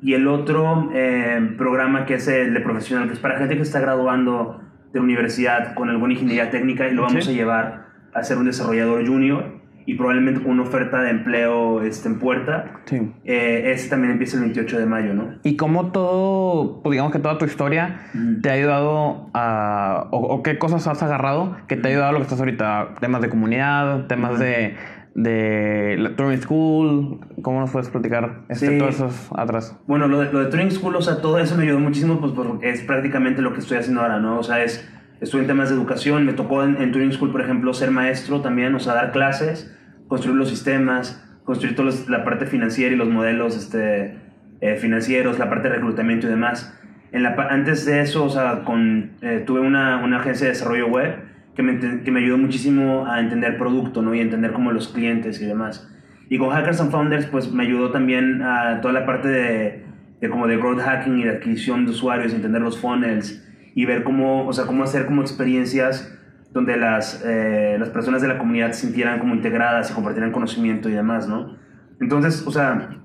[0.02, 3.62] Y el otro eh, programa que es el de profesional, que es para gente que
[3.62, 4.62] está graduando
[4.96, 9.06] de universidad con alguna ingeniería técnica y lo vamos a llevar a ser un desarrollador
[9.06, 12.72] junior y probablemente con una oferta de empleo este, en puerta.
[12.86, 13.12] Sí.
[13.26, 15.36] Eh, ese también empieza el 28 de mayo, ¿no?
[15.44, 18.08] ¿Y cómo todo, pues digamos que toda tu historia
[18.42, 22.20] te ha ayudado a, o, qué cosas has agarrado que te ha ayudado a lo
[22.20, 22.96] que estás ahorita?
[23.02, 24.76] Temas de comunidad, temas de
[25.16, 29.78] de la Turing School, ¿cómo nos puedes platicar este, todos esos atrás?
[29.88, 32.34] Bueno, lo de, lo de Turing School, o sea, todo eso me ayudó muchísimo, pues
[32.34, 34.38] porque es prácticamente lo que estoy haciendo ahora, ¿no?
[34.38, 34.88] O sea, es,
[35.22, 38.76] estuve en temas de educación, me tocó en, Turing School, por ejemplo, ser maestro también,
[38.76, 39.74] o sea, dar clases,
[40.10, 44.18] construir los sistemas, construir toda la parte financiera y los modelos este,
[44.60, 46.78] eh, financieros, la parte de reclutamiento y demás.
[47.14, 50.88] En la, antes de eso, o sea, con, eh, tuve una, una agencia de desarrollo
[50.88, 54.14] web, que me, que me ayudó muchísimo a entender producto, ¿no?
[54.14, 55.90] Y entender como los clientes y demás.
[56.30, 59.84] Y con Hackers and Founders, pues me ayudó también a toda la parte de,
[60.22, 63.44] de como de growth hacking y de adquisición de usuarios, entender los funnels
[63.76, 66.12] y ver cómo, o sea, cómo hacer como experiencias
[66.52, 70.90] donde las, eh, las personas de la comunidad se sintieran como integradas y compartieran conocimiento
[70.90, 71.58] y demás, ¿no?
[72.00, 72.98] Entonces, o sea,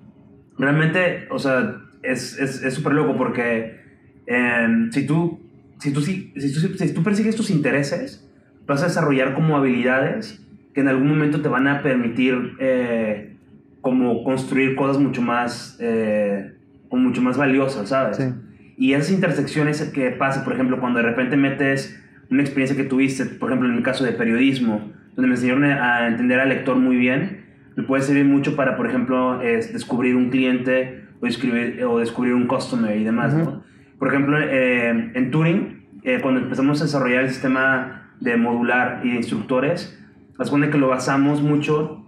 [0.56, 2.36] realmente, o sea, es
[2.72, 3.80] súper es, loco porque
[4.26, 5.40] eh, si tú,
[5.78, 8.29] si tú, si, si, tú, si tú persigues tus intereses,
[8.70, 10.40] vas a desarrollar como habilidades
[10.72, 13.35] que en algún momento te van a permitir eh,
[13.80, 16.52] como construir cosas mucho más, eh,
[16.90, 18.33] mucho más valiosas, ¿sabes?
[18.76, 23.24] Y esas intersecciones que pasa, por ejemplo, cuando de repente metes una experiencia que tuviste,
[23.24, 26.96] por ejemplo, en el caso de periodismo, donde me enseñaron a entender al lector muy
[26.96, 32.35] bien, me puede servir mucho para, por ejemplo, descubrir un cliente o, escribir, o descubrir
[32.35, 33.64] un customer y demás, ¿no?
[33.98, 35.87] Por ejemplo, eh, en Turing,
[36.22, 39.98] cuando empezamos a desarrollar el sistema de modular y de instructores,
[40.38, 42.04] las cuenta que lo basamos mucho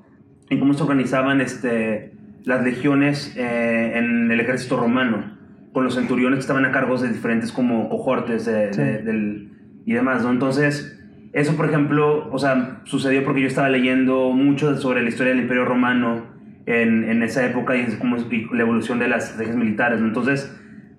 [0.48, 2.12] en cómo se organizaban este,
[2.44, 5.36] las legiones eh, en el ejército romano,
[5.72, 9.50] con los centuriones que estaban a cargo de diferentes como cohortes del,
[9.84, 10.30] y demás, ¿no?
[10.30, 10.98] Entonces,
[11.32, 15.42] eso, por ejemplo, o sea, sucedió porque yo estaba leyendo mucho sobre la historia del
[15.42, 16.26] Imperio Romano
[16.66, 18.16] en, en esa época y, cómo,
[18.52, 20.08] la evolución de las estrategias militares, ¿no?
[20.08, 20.54] Entonces,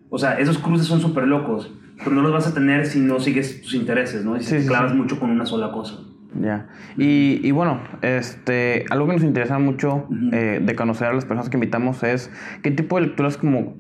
[0.10, 3.20] o sea, esos cruces son súper locos pero no los vas a tener si no
[3.20, 4.38] sigues tus intereses, ¿no?
[4.38, 6.00] Y si te clavas mucho con una sola cosa.
[6.40, 6.68] Ya.
[6.98, 11.50] Y, y, bueno, este, algo que nos interesa mucho eh, de conocer a las personas
[11.50, 12.32] que invitamos es
[12.64, 13.76] qué tipo de lecturas como,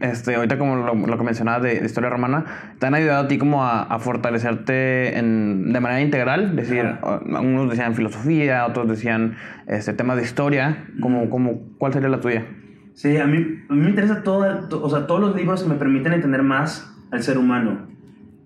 [0.00, 2.44] este, ahorita como lo, que mencionabas de, historia romana,
[2.78, 6.58] te han ayudado a ti como a, fortalecerte en, de manera integral.
[6.58, 9.36] Es decir, algunos decían filosofía, otros decían
[9.66, 10.86] este, temas de historia.
[11.00, 12.44] Como, como, ¿Cuál sería la tuya?
[12.94, 13.36] Sí, a mí,
[13.68, 16.93] a mí me interesa todo, o sea, todos los libros que me permiten entender más
[17.14, 17.86] al ser humano.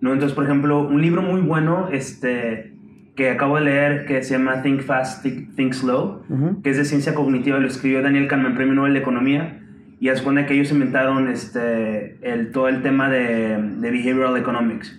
[0.01, 0.13] ¿no?
[0.13, 2.73] Entonces, por ejemplo, un libro muy bueno este,
[3.17, 5.25] que acabo de leer que se llama Think Fast,
[5.57, 6.23] Think, Slow,
[6.63, 9.61] que es de ciencia cognitiva, lo escribió Daniel Kahneman, premio Nobel de Economía,
[10.01, 14.97] y supone que ellos inventaron este, el, todo el tema de, de behavioral economics.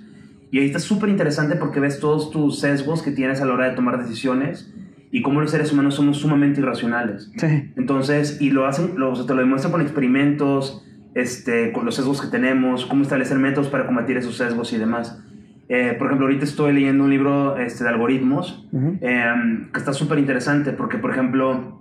[0.51, 3.69] Y ahí está súper interesante porque ves todos tus sesgos que tienes a la hora
[3.69, 4.73] de tomar decisiones
[5.11, 7.31] y cómo los seres humanos somos sumamente irracionales.
[7.37, 7.71] Sí.
[7.77, 10.83] Entonces, y lo hacen, lo, o sea, te lo demuestran con experimentos,
[11.15, 15.23] este, con los sesgos que tenemos, cómo establecer métodos para combatir esos sesgos y demás.
[15.67, 18.67] Eh, por ejemplo, ahorita estoy leyendo un libro este, de algoritmos
[19.01, 21.79] em, que está súper interesante porque, por ejemplo,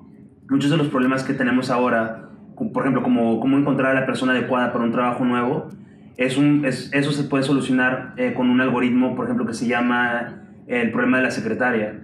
[0.50, 4.32] muchos de los problemas que tenemos ahora, por ejemplo, como cómo encontrar a la persona
[4.32, 5.68] adecuada para un trabajo nuevo,
[6.18, 9.66] es un, es- eso se puede solucionar eh, con un algoritmo, por ejemplo, que se
[9.66, 12.00] llama el problema de la secretaria.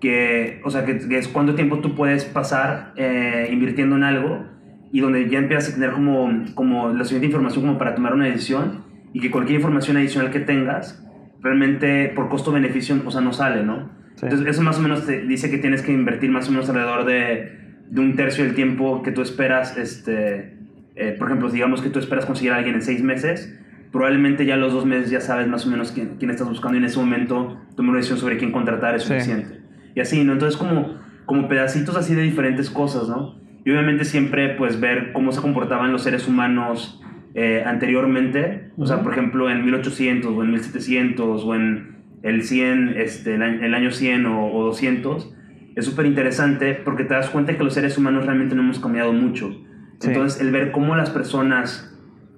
[0.00, 4.44] Que, o sea, que, que es cuánto tiempo tú puedes pasar eh, invirtiendo en algo
[4.92, 8.26] y donde ya empiezas a tener como, como la suficiente información como para tomar una
[8.26, 11.02] decisión y que cualquier información adicional que tengas
[11.40, 13.90] realmente por costo-beneficio, o sea, no sale, ¿no?
[14.14, 14.26] Sí.
[14.26, 17.04] Entonces, eso más o menos te dice que tienes que invertir más o menos alrededor
[17.06, 20.56] de, de un tercio del tiempo que tú esperas, este,
[20.94, 23.58] eh, por ejemplo, digamos que tú esperas conseguir a alguien en seis meses,
[23.90, 26.76] probablemente ya a los dos meses ya sabes más o menos quién, quién estás buscando
[26.76, 29.08] y en ese momento tomar una decisión sobre quién contratar es Sí.
[29.08, 29.60] suficiente.
[29.94, 30.32] Y así, ¿no?
[30.32, 33.41] Entonces, como, como pedacitos así de diferentes cosas, ¿no?
[33.64, 37.00] Y obviamente siempre, pues, ver cómo se comportaban los seres humanos
[37.34, 42.94] eh, anteriormente, o sea, por ejemplo, en 1800 o en 1700 o en el 100,
[42.96, 45.34] este, el, año, el año 100 o, o 200,
[45.74, 49.12] es súper interesante porque te das cuenta que los seres humanos realmente no hemos cambiado
[49.12, 49.50] mucho.
[49.98, 50.08] Sí.
[50.08, 51.92] Entonces, el ver cómo las personas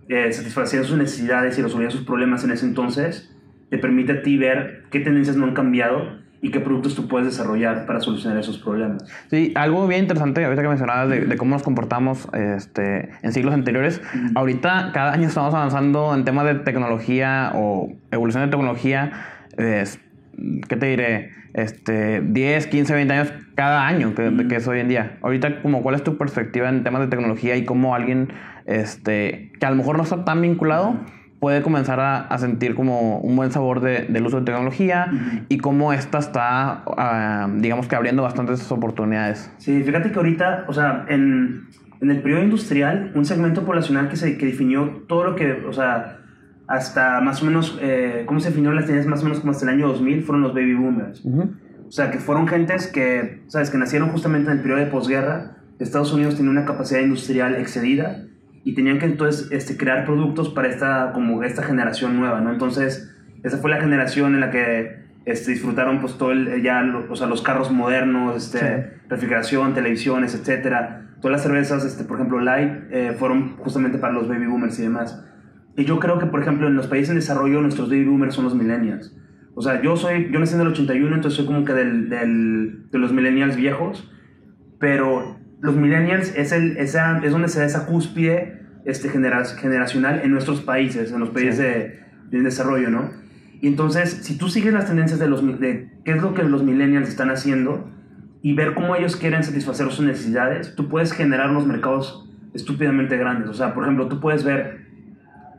[0.09, 3.35] eh, satisfacían sus necesidades y resolvían sus problemas en ese entonces,
[3.71, 7.27] te permite a ti ver qué tendencias no han cambiado y qué productos tú puedes
[7.27, 9.03] desarrollar para solucionar esos problemas.
[9.31, 13.55] Sí, algo bien interesante ahorita que mencionabas de, de cómo nos comportamos este, en siglos
[13.55, 14.03] anteriores.
[14.35, 19.13] Ahorita cada año estamos avanzando en temas de tecnología o evolución de tecnología.
[19.57, 19.99] es-
[20.69, 21.31] ¿Qué te diré?
[21.55, 25.17] Este, 10, 15, 20 años cada año que, de que es hoy en día.
[25.23, 28.29] Ahorita, como, ¿cuál es tu perspectiva en temas de tecnología y cómo alguien
[28.67, 30.97] este, que a lo mejor no está tan vinculado
[31.45, 35.11] puede comenzar a, a sentir como un buen sabor de- del uso de tecnología
[35.51, 39.53] y cómo esta está, ah, digamos que abriendo bastantes oportunidades.
[39.59, 41.65] Sí, fíjate que ahorita, o sea, en,
[42.01, 45.73] en el periodo industrial, un segmento poblacional que, se, que definió todo lo que, o
[45.75, 46.17] sea,
[46.67, 49.67] hasta más o menos, eh, ¿cómo se definió las tendencias más o menos como hasta
[49.67, 50.23] el año 2000?
[50.23, 51.23] Fueron los baby boomers.
[51.87, 53.69] O sea, que fueron gentes que, ¿sabes?
[53.69, 55.59] Que nacieron justamente en el periodo de posguerra.
[55.79, 58.23] Estados Unidos tenía una capacidad industrial excedida
[58.65, 62.51] y tenían que entonces este, crear productos para esta, como esta generación nueva, ¿no?
[62.53, 67.11] Entonces, esa fue la generación en la que este, disfrutaron pues todo el, ya, lo-
[67.11, 68.99] o sea, los carros modernos, este, Sí.
[69.09, 71.09] refrigeración, televisiones, etcétera.
[71.21, 74.83] Todas las cervezas, este, por ejemplo, Light, eh, fueron justamente para los baby boomers y
[74.83, 75.25] demás.
[75.77, 78.45] Y yo creo que, por ejemplo, en los países en desarrollo, nuestros baby boomers son
[78.45, 79.17] los millennials.
[79.55, 82.91] O sea, yo soy, yo nací en el 81, entonces soy como que del, del,
[82.91, 84.11] de los millennials viejos,
[84.79, 90.21] pero los millennials es, el, esa, es donde se da esa cúspide este, genera- generacional
[90.23, 91.63] en nuestros países, en los países Sí.
[91.63, 92.01] de,
[92.31, 93.11] de desarrollo, ¿no?
[93.61, 96.63] Y entonces, si tú sigues las tendencias de, los, de qué es lo que los
[96.63, 97.91] millennials están haciendo
[98.43, 103.49] y ver cómo ellos quieren satisfacer sus necesidades, tú puedes generar unos mercados estúpidamente grandes.
[103.49, 104.85] O sea, por ejemplo, tú puedes ver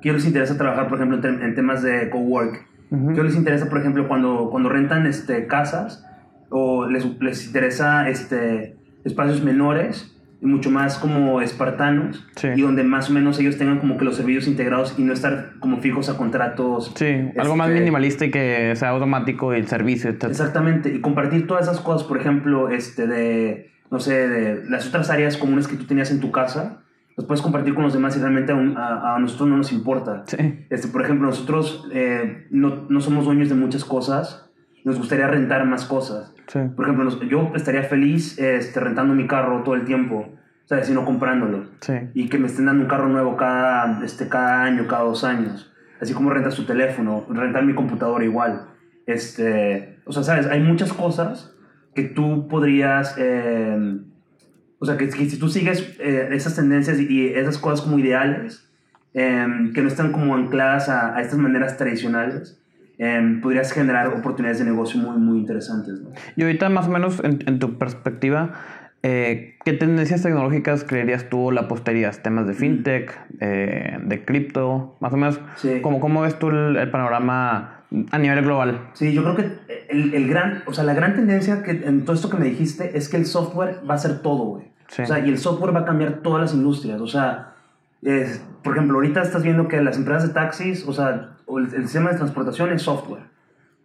[0.03, 2.63] que les interesa trabajar, por ejemplo, en, en temas de cowork.
[2.91, 3.13] Ujú.
[3.15, 6.05] ¿Qué les interesa, por ejemplo, cuando, cuando rentan este, casas
[6.51, 12.49] o les, les interesa este, espacios menores y mucho más como espartanos Sí.
[12.55, 15.53] y donde más o menos ellos tengan como que los servicios integrados y no estar
[15.59, 16.91] como fijos a contratos.
[16.95, 17.05] Sí,
[17.37, 20.25] algo más este, minimalista y que sea automático el servicio, etc.
[20.25, 25.09] Exactamente, y compartir todas esas cosas, por ejemplo, este, de, no sé, de las otras
[25.09, 26.81] áreas comunes que tú tenías en tu casa,
[27.15, 29.71] las puedes compartir con los demás y realmente a, un- a- a nosotros no nos
[29.71, 30.23] importa.
[30.27, 30.35] Sí,
[30.69, 34.51] Este, por ejemplo, nosotros eh, no, no somos dueños de muchas cosas,
[34.83, 36.34] nos gustaría rentar más cosas.
[36.47, 36.59] Sí.
[36.75, 40.33] Por ejemplo, yo estaría feliz este, rentando mi carro todo el tiempo,
[40.65, 40.89] ¿sabes?
[40.89, 41.65] Y no comprándolo.
[41.81, 45.23] Sí, Y que me estén dando un carro nuevo cada, este, cada año, cada dos
[45.23, 45.71] años.
[46.01, 48.67] Así como rentas tu teléfono, rentar mi computadora igual.
[49.05, 50.47] Este, o sea, ¿sabes?
[50.47, 51.55] Hay muchas cosas
[51.93, 53.15] que tú podrías...
[53.17, 53.99] eh,
[54.79, 58.69] o sea, que, que si tú sigues eh, esas tendencias y esas cosas como ideales,
[59.13, 62.61] em, que no están como ancladas a, a estas maneras tradicionales,
[62.97, 66.01] em, podrías generar oportunidades de negocio muy, muy interesantes.
[66.01, 66.09] ¿no?
[66.35, 68.53] Y ahorita más o menos en, en tu perspectiva,
[69.03, 72.23] eh, ¿qué tendencias tecnológicas creerías tú la apostarías?
[72.23, 74.95] ¿Temas de fintech, eh, de cripto?
[74.99, 75.79] Más o menos, Sí.
[75.81, 77.81] ¿cómo, cómo ves tú el, el panorama
[78.11, 78.89] a nivel global?
[78.93, 79.45] Sí, yo creo que
[79.89, 82.97] el, el gran, o sea, la gran tendencia que en todo esto que me dijiste
[82.97, 84.65] es que el software va a ser todo, güey.
[84.87, 85.01] Sí.
[85.03, 86.99] O sea, y el software va a cambiar todas las industrias.
[87.01, 87.54] O sea,
[88.05, 91.83] es- por ejemplo, ahorita estás viendo que las empresas de taxis, o sea, el, el
[91.83, 93.23] sistema de transportación es software.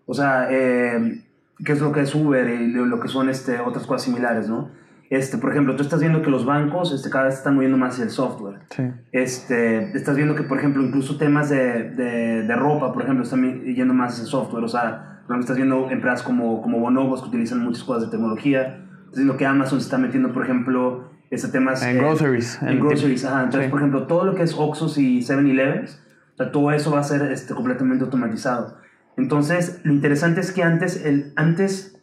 [0.07, 1.23] O sea, eh,
[1.65, 4.49] ¿qué es lo que es Uber y lo, lo que son este, otras cosas similares,
[4.49, 4.71] no?
[5.11, 7.95] este, por ejemplo, tú estás viendo que los bancos este, cada vez están moviendo más
[7.95, 8.61] hacia el software.
[8.71, 8.85] Sí.
[9.11, 13.61] Este, estás viendo que, por ejemplo, incluso temas de, de, de ropa, por ejemplo, están
[13.65, 14.63] yendo más hacia el software.
[14.63, 18.11] O sea, por ejemplo, estás viendo empresas como, como Bonobos que utilizan muchas cosas de
[18.17, 18.85] tecnología.
[19.07, 21.83] Estás viendo que Amazon se está metiendo, por ejemplo, este temas...
[21.83, 22.61] En eh, groceries.
[22.63, 23.45] En groceries, ajá.
[23.45, 23.71] Entonces, Sí.
[23.71, 26.01] por ejemplo, todo lo que es Oxxos y 7-Elevens,
[26.35, 28.79] o sea, todo eso va a ser este, completamente automatizado.
[29.17, 32.01] Entonces, lo interesante es que antes, el, antes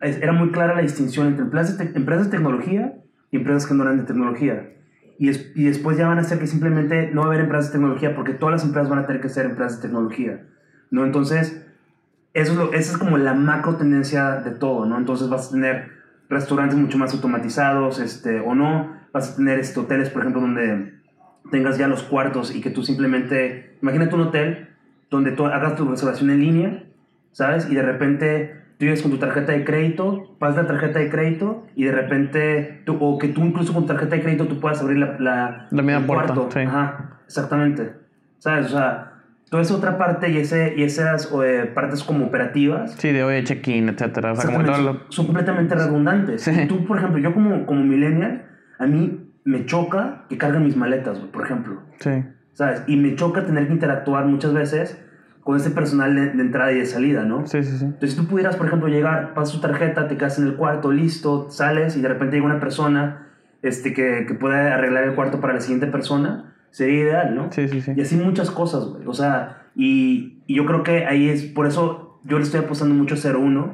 [0.00, 2.94] es- era muy clara la distinción entre empresas de, empresas de tecnología
[3.30, 4.70] y empresas que no eran de tecnología.
[5.18, 7.68] Y, es- y después ya van a ser que simplemente no va a haber empresas
[7.68, 10.42] de tecnología porque todas las empresas van a tener que ser empresas de tecnología.
[10.90, 11.04] ¿no?
[11.04, 11.62] Entonces,
[12.34, 14.98] eso es lo, esa es como la macro tendencia de todo, ¿no?
[14.98, 15.88] Entonces vas a tener
[16.28, 20.94] restaurantes mucho más automatizados, este, o no, vas a tener este, hoteles, por ejemplo, donde
[21.50, 24.68] tengas ya los cuartos y que tú simplemente, imagínate un hotel
[25.10, 26.82] donde tú hagas tu reservación en línea,
[27.32, 27.68] ¿sabes?
[27.70, 31.66] Y de repente tú llegas con tu tarjeta de crédito, pasas la tarjeta de crédito
[31.76, 34.80] y de repente, tú, o que tú incluso con tu tarjeta de crédito tú puedas
[34.82, 36.48] abrir la, la, La el puerta, cuarto.
[36.52, 36.60] sí.
[36.60, 37.92] Ajá, exactamente.
[38.38, 38.66] ¿Sabes?
[38.66, 39.12] O sea,
[39.50, 43.44] toda esa otra parte y, ese, y esas eh, partes como operativas Sí, de hoy
[43.44, 44.32] check-in, etcétera.
[44.32, 45.00] O sea, como todo lo...
[45.08, 46.42] son, completamente redundantes.
[46.42, 46.50] Sí.
[46.50, 48.46] Y Tú, por ejemplo, yo como, como millennial,
[48.78, 51.82] a mí me choca que carguen mis maletas, por ejemplo.
[52.00, 52.24] Sí.
[52.52, 52.82] ¿Sabes?
[52.86, 55.02] Y me choca tener que interactuar muchas veces
[55.44, 57.46] con ese personal de, de entrada y de salida, ¿no?
[57.46, 57.84] Sí, sí, sí.
[57.84, 60.90] Entonces, si tú pudieras, por ejemplo, llegar, pasas tu tarjeta, te quedas en el cuarto,
[60.90, 63.28] listo, sales y de repente llega una persona
[63.62, 67.50] este, que, que puede arreglar el cuarto para la siguiente persona, sería ideal, ¿no?
[67.52, 67.92] Sí, sí, sí.
[67.96, 69.06] Y así muchas cosas, güey.
[69.06, 72.94] O sea, y, y yo creo que ahí es, por eso yo le estoy apostando
[72.94, 73.72] mucho a 01,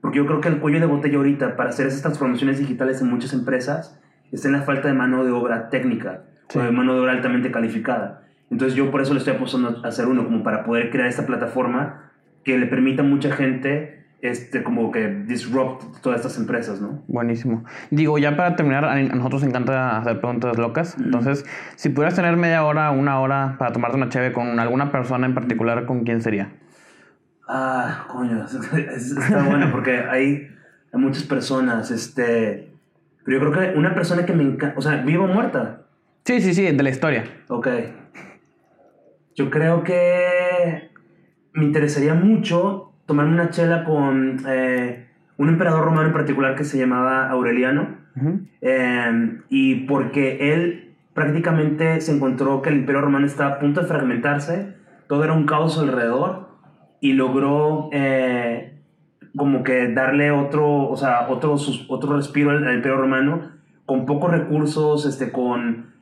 [0.00, 3.10] porque yo creo que el cuello de botella ahorita para hacer esas transformaciones digitales en
[3.10, 6.58] muchas empresas está en la falta de mano de obra técnica, Sí.
[6.58, 8.22] o de mano de obra altamente calificada.
[8.50, 12.12] Entonces yo por eso le estoy apostando a 01, como para poder crear esta plataforma
[12.44, 17.02] que le permita a mucha gente este, como que disrupt todas estas empresas, ¿no?
[17.08, 17.62] Buenísimo.
[17.90, 20.96] Digo, ya para terminar, a nosotros nos encanta hacer preguntas locas.
[20.98, 21.44] Entonces,
[21.76, 25.34] si pudieras tener media hora, una hora para tomarte una cheve con alguna persona en
[25.34, 26.52] particular, ¿con quién sería?
[27.46, 30.48] Ah, coño, es- es- está bueno porque hay,
[30.92, 32.70] hay muchas personas, este...
[33.26, 35.82] Pero yo creo que una persona que me encanta, o sea, viva o muerta,
[36.24, 37.24] Sí, sí, sí, de la historia.
[37.48, 37.68] ok.
[39.34, 40.90] Yo creo que
[41.52, 46.78] me interesaría mucho tomarme una chela con eh, un emperador romano en particular que se
[46.78, 48.02] llamaba Aureliano.
[48.60, 53.86] Eh, y porque él prácticamente se encontró que el imperio romano estaba a punto de
[53.86, 54.74] fragmentarse,
[55.08, 56.48] todo era un caos alrededor
[57.00, 58.78] y logró eh,
[59.36, 63.50] como que darle otro, o sea, otro, sus- otro respiro al, al imperio romano
[63.84, 65.92] con pocos recursos, este, con,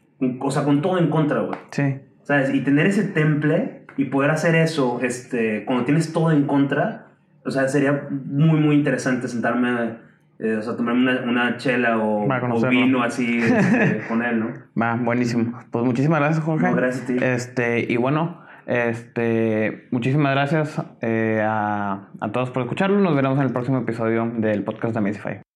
[0.41, 1.59] o sea, con todo en contra, güey.
[1.71, 1.97] Sí.
[2.23, 2.55] ¿Sabes?
[2.55, 7.07] Y tener ese temple y poder hacer eso este, cuando tienes todo en contra,
[7.45, 9.97] o sea, sería muy, muy interesante sentarme,
[10.39, 14.53] eh, o sea, tomarme una, una chela o, o vino así este, con él, ¿no?
[14.81, 15.59] Va, buenísimo.
[15.71, 16.69] Pues muchísimas gracias, Jorge.
[16.69, 17.17] No, gracias a ti.
[17.21, 22.99] Este, y bueno, este, muchísimas gracias eh, a, a todos por escucharlo.
[23.01, 25.52] Nos veremos en el próximo episodio del podcast de Amazify.